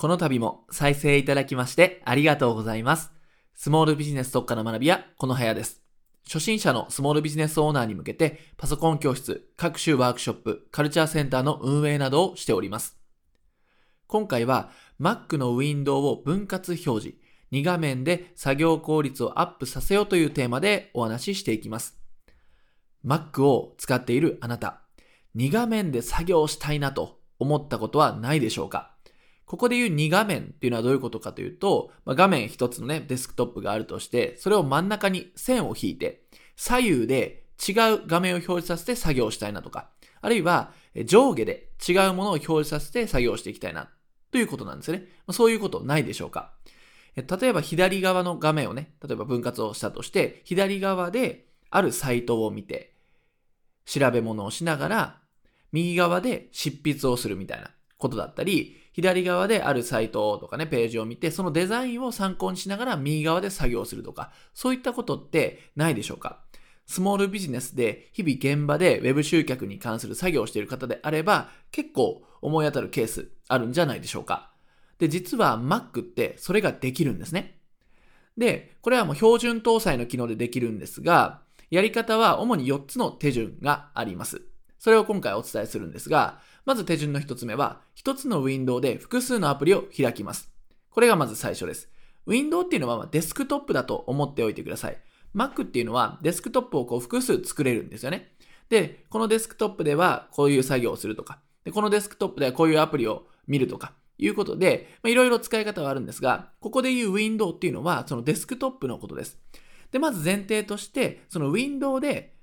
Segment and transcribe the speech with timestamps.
[0.00, 3.10] この度も再生いただきましてありがとうございます。
[3.56, 5.82] スモールビジネス特化の学び屋、この部屋です。
[6.24, 12.96] 初心者のスモールビジネスオーナーに向けて、パソコン教室、各種ワークショップ、カルチャーセンターの運営などをしております。
[14.06, 17.18] 今回は Mac のウィンドウを分割表示、
[17.50, 21.98] 2画面で作業効率をアップさせようというテーマでお話ししていきます。
[23.04, 24.82] Mac を使っているあなた、
[25.34, 28.94] 2画面で作業したいなと思ったことはないでしょうか？
[29.48, 36.22] ここで言う2画面っていうのはどういうことかというと、まあ、画面一つのね、デスクトップがあるとして、それを真ん中に線を引いて、
[36.54, 39.88] 左右で違う画面を表示させて作業したいなとか、
[40.20, 40.72] あるいは
[41.06, 43.88] 上下で違うものを表示させて作業していきたいな
[44.32, 45.04] ということなんですよね。
[45.26, 46.52] まあ、そういうことないでしょうか
[47.16, 52.92] 例えば左側の画面をね、例えば分割をしたとして、左側であるサイトを見て、
[53.86, 55.20] 調べ物をしながら、
[55.72, 66.40] 右側で執筆をするみたいなことだったり、左側であるサイトとかね、ページを見て、そのデザインを参考にしながら右側で作業するとか、そういったことってないでしょうか？
[66.84, 74.50] スモールビジネスで日々現場で Web 集客に関する作業をしている方であれば、結構思い当たるケースあるんじゃないでしょうか？
[74.98, 77.60] で、実は Mac ってそれができるんですね。
[78.36, 84.42] で、これはもう標準搭載の機能でできるんですが、やり方は主に4つの手順があります。
[84.78, 90.50] それを今回お伝えするんですが、まず手順の1つ目は、1つのウィンドウで複数のアプリを開きます。
[90.90, 91.88] これがまず最初です。
[92.26, 94.98] ウィンドウっていうのはデスクトップだと思っておいてください。
[95.34, 98.32] Mac っていうのはデスクトップをこう複数作れるんですよね。
[98.68, 109.38] で、このデスクトップではこういう作業をするとか、でこのデスクトップではこういうアプリを見るとか、いうことで、いろいろ使い方はあるんですが、ここで言うウィンドウっていうのはそのデスクトップのことです。
[109.92, 112.34] で、まず前提として、そのウィンドウで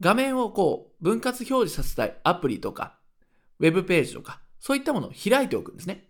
[0.00, 2.98] 画面をこう分割表示させたいアプリとか、
[3.60, 6.08] ウェブページとか、そういったものを開いておくんですね。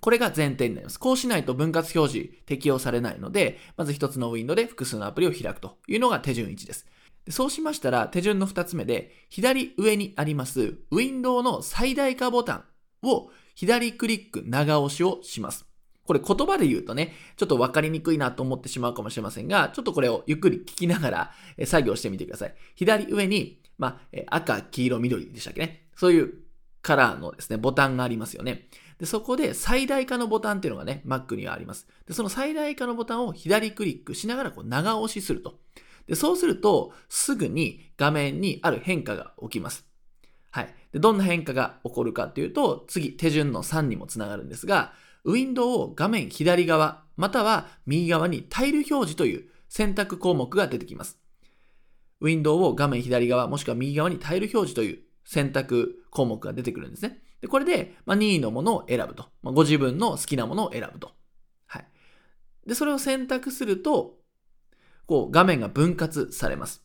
[0.00, 0.98] これが前提になります。
[0.98, 6.86] こうしないと分割表示適用されないので、まず一つのウィンドウで複数のアプリを開くというのが手順1です。
[7.30, 12.64] そうしましたら、手順の2つ目で、左上にありますウィンドウの最大化ボタン
[13.02, 15.66] を左クリック長押しをします。
[16.06, 21.32] これ言葉で言うとね、ちょっと分かりにくいなと思ってしまうかもしれませんが、ちょっとこれをゆっくり聞きながら
[21.64, 22.54] 作業してみてください。
[22.74, 25.86] 左上に、まあ、赤、黄色、緑でしたっけね。
[25.96, 26.34] そういう
[26.82, 28.68] カラーのですね、ボタンがありますよね。
[28.98, 31.88] で、そこで最大化のボタンっていうのがね、Mac にはあります。
[32.06, 35.58] で、その最大化のボタンを左クリックしながらこう長押しすると。
[36.06, 39.86] で、そうすると、すぐに画面にある変化が起きます。
[40.50, 40.74] はい。
[40.92, 44.92] で、どんな変化が起こるかっていうと、次、手順の3にもつながるんですが、
[45.24, 51.18] ウィンドウを画面左側、または右側にタイル表示という選択項目が出てきます。
[52.20, 57.22] ウィンドウを画面左側、もしくは右側にタイル表示という選択項目が出てくるんですね。
[57.40, 59.26] で、これで、まあ、任意のものを選ぶと。
[59.42, 61.12] まあ、ご自分の好きなものを選ぶと。
[61.66, 61.86] はい。
[62.66, 64.18] で、それを選択すると、
[65.06, 66.82] こう、画面が分割されます。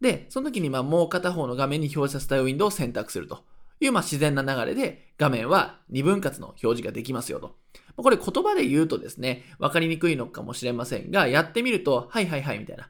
[0.00, 3.44] で、その時に、まあ、もう片方の画面に表示させたいウィンドウを選択すると
[3.80, 7.56] いう、まあ、自然な流れで、画面は2分割の表示ができますよと。
[7.96, 12.88] これ言葉で言うとですね、わかりにくいのかもしれませんが、やってみると、はいはいはいみたいな。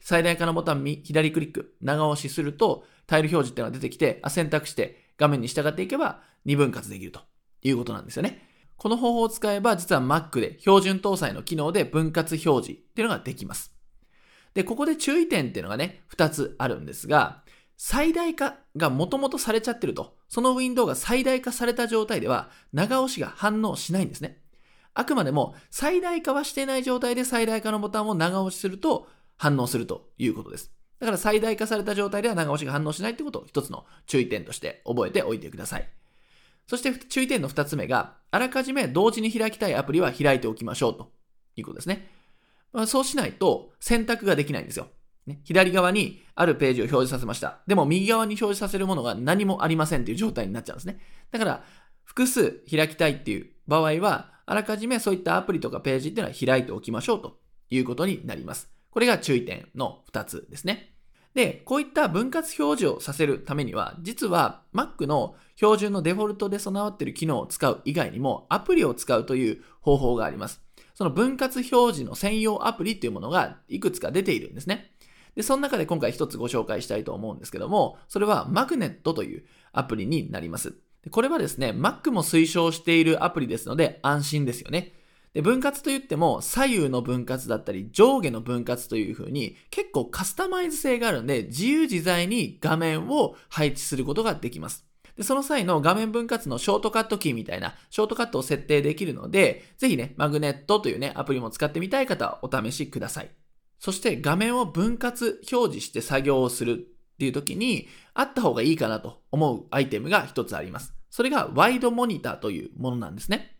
[0.00, 7.20] 最大化のボタン左クリック、長押しすると、タイル表示っていうのが出てきて、あ選択して画面に従っていけば2分割できると
[7.62, 8.42] いうことなんですよね。
[8.76, 13.72] この方法を使えば、実は Mac で標準搭載の機能で分割表示っていうのができます。
[14.54, 17.42] で、ここで注意点っていうのがね、2つあるんですが、
[17.76, 24.40] 最大化がもともとされちゃってると、そのウィンドウが最大化された状態では、長押しが反応しないんですね。
[24.94, 30.72] あくまでも最大化はしてない状態で最大化のボタンを長押しすると反応するということです。
[30.98, 35.88] だから最大化された状態では長押しが反応しないということを一つの注意点として覚えておいてください。
[36.66, 41.12] そして注意点の二つ目が、あらかじめ同時に開きたいアプリは開いておきましょうと
[41.56, 42.08] いうことですね。
[42.72, 44.88] まあ、そうしないと選択ができないんですよ。
[45.26, 47.60] ね、左側にあるページを表示させました。
[47.66, 51.00] でも右側に表示させるものが何もありませんという状態になっちゃうんですね。
[51.30, 51.64] だから
[52.04, 57.38] 複数開きたいっていう場合は、あらかじめそういったアプリとかページっていうのは開いておきましょうと
[57.68, 58.70] いうことになります。
[58.90, 60.92] これが注意点の2つですね。
[61.34, 70.62] で、こういった分割表示をさせるためには、実は Mac の標準のデフォルトで備わっている機能を使う以外にも、アプリを使うという方法があります。
[70.94, 74.92] その分割表示の専用アプリっていうものがいくつか出ているんですね。
[75.36, 80.74] で、その中で今回一つご紹介したいと思うんですけども、それは Magnet というアプリになります。
[81.10, 84.94] これはですね、Mac も推奨しているアプリですので安心ですよね。
[85.34, 94.86] で分割といっても左右の分割だったり上下の分割という風に結構カスタマイズ性があるんで自由自在に画面を配置することができます。
[95.14, 103.30] で、その際の画面分割のショートカットキーみたいなショートカットを設定できるので、ぜひね、マグネットというね、アプリも使ってみたい方はお試しください。
[103.78, 110.94] そして画面を分割表示して作業をするっていう時に、あった方がいいかなと思うアイテムが一つあります。
[111.10, 113.56] それがワイドモニターというものなんですね。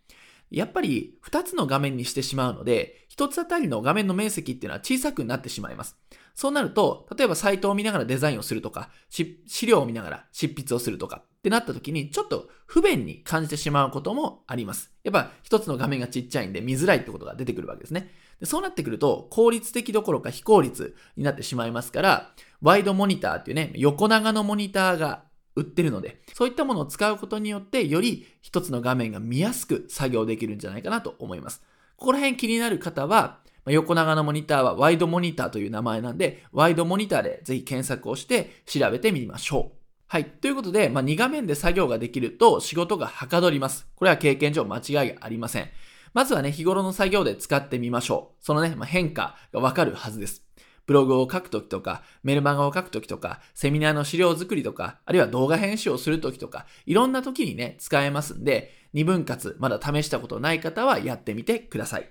[0.50, 5.96] やっぱり2つの画面にしてしまうので、1つあたりの画面の面積っていうのは小さくなってしまいます。
[6.34, 14.90] そうなると、例えばサイトを見ながらデザインをするとか、資料を見ながら執筆をするとかってなった時に、ちょっと不便に感じてしまうこともあります。
[15.04, 18.10] やっぱ1つの画面がちっちゃいんで見づらいってことが出てくるわけですね。
[18.40, 25.22] でそうなってくると、効率的どころか非効率になってしまいますから、ワイドモニターっていうね、横長のモニターが
[25.54, 31.62] 売ってるので、そういったものを使うことによって、より一つの画面が見やすく作業できるんじゃないかなと思います。
[31.96, 39.85] ここら辺気になる方は、横長のモニターはワイドモニターという名前なんで、ワイドモニターでぜひ検索をして調べてみましょう。
[40.08, 40.24] はい。
[40.24, 43.88] ということで、まあ、2画面で作業ができると仕事がはかどります。
[43.96, 45.68] これは経験上間違いありません。
[46.14, 48.44] まずはね、日頃の作業で使ってみましょう。
[48.44, 50.46] そのね、まあ、変化がわかるはずです。
[50.86, 62.08] ブログを書くときとか、メルマガを書くときとか、セミナーの資料作りとか、あるいは動画編集をするときとか、いろんなときにね、使えますんで、2分割、まだ試したことない方はやってみてください。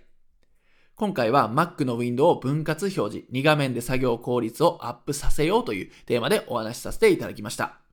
[0.95, 7.84] 今回は Mac のウィンドウを分割表示、2画面で作業効率をアップさせようというテーマでお話しさせていただきました。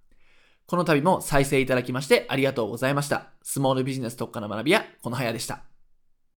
[0.67, 3.31] この度も再生いただきましてありがとうございました。
[3.43, 5.72] スモールビジネス特化の学び屋、このはやでした。